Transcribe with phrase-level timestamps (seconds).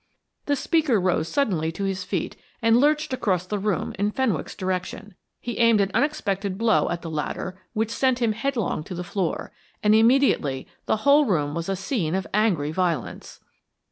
[0.47, 5.13] The speaker rose suddenly to his feet and lurched across the room in Fenwick's direction.
[5.39, 9.51] He aimed an unexpected blow at the latter which sent him headlong to the floor,
[9.83, 13.41] and immediately the whole room was a scene of angry violence.